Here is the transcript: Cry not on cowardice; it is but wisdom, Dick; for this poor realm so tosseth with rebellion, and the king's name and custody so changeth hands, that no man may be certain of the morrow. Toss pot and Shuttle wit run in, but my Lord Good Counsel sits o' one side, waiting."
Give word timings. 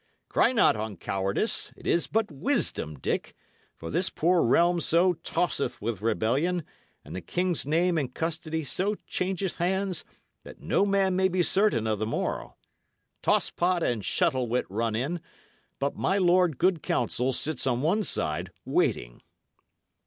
Cry 0.29 0.51
not 0.51 0.75
on 0.75 0.97
cowardice; 0.97 1.71
it 1.77 1.85
is 1.85 2.07
but 2.07 2.31
wisdom, 2.31 2.97
Dick; 2.97 3.35
for 3.75 3.91
this 3.91 4.09
poor 4.09 4.41
realm 4.43 4.79
so 4.79 5.13
tosseth 5.13 5.79
with 5.79 6.01
rebellion, 6.01 6.65
and 7.05 7.15
the 7.15 7.21
king's 7.21 7.67
name 7.67 7.99
and 7.99 8.11
custody 8.11 8.63
so 8.63 8.95
changeth 9.05 9.57
hands, 9.57 10.03
that 10.43 10.59
no 10.59 10.87
man 10.87 11.15
may 11.15 11.27
be 11.27 11.43
certain 11.43 11.85
of 11.85 11.99
the 11.99 12.07
morrow. 12.07 12.55
Toss 13.21 13.51
pot 13.51 13.83
and 13.83 14.03
Shuttle 14.03 14.47
wit 14.49 14.65
run 14.69 14.95
in, 14.95 15.21
but 15.77 15.95
my 15.95 16.17
Lord 16.17 16.57
Good 16.57 16.81
Counsel 16.81 17.31
sits 17.31 17.67
o' 17.67 17.75
one 17.75 18.03
side, 18.03 18.51
waiting." 18.65 19.21